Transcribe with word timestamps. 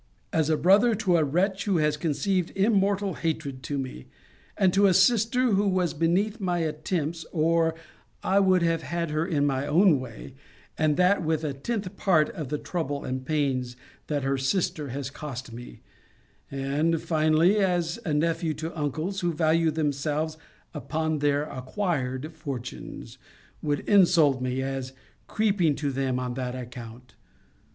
As 0.33 0.49
a 0.49 0.57
brother 0.57 0.95
to 0.95 1.17
a 1.17 1.23
wretch, 1.23 1.65
who 1.65 1.77
has 1.77 1.95
conceived 1.95 2.51
immortal 2.55 3.13
hatred 3.13 3.61
to 3.61 3.77
me; 3.77 4.07
and 4.57 4.73
to 4.73 4.87
a 4.87 4.95
sister 4.95 5.51
who 5.51 5.67
was 5.67 5.93
beneath 5.93 6.39
my 6.39 6.57
attempts, 6.57 7.23
or 7.31 7.75
I 8.23 8.39
would 8.39 8.63
have 8.63 8.81
had 8.81 9.11
her 9.11 9.27
in 9.27 9.45
my 9.45 9.67
own 9.67 9.99
way, 9.99 10.33
and 10.75 10.97
that 10.97 11.21
with 11.23 11.43
a 11.43 11.53
tenth 11.53 11.95
part 11.97 12.31
of 12.31 12.49
the 12.49 12.57
trouble 12.57 13.05
and 13.05 13.23
pains 13.23 13.75
that 14.07 14.23
her 14.23 14.39
sister 14.39 14.89
has 14.89 15.11
cost 15.11 15.53
me; 15.53 15.81
and, 16.49 16.99
finally, 16.99 17.57
as 17.57 17.99
a 18.03 18.11
nephew 18.11 18.55
to 18.55 18.75
uncles, 18.75 19.19
who 19.19 19.31
value 19.31 19.69
themselves 19.69 20.35
upon 20.73 21.19
their 21.19 21.43
acquired 21.43 22.33
fortunes, 22.33 23.19
would 23.61 23.81
insult 23.87 24.41
me 24.41 24.63
as 24.63 24.93
creeping 25.27 25.75
to 25.75 25.91
them 25.91 26.17
on 26.19 26.33
that 26.33 26.55
account? 26.55 27.13